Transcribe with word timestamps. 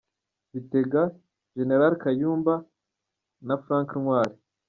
Bitega, 0.51 1.01
Gen. 1.55 1.71
Kayumba 2.03 2.53
na 3.47 3.55
Frank 3.63 3.89
Ntwali 4.01 4.35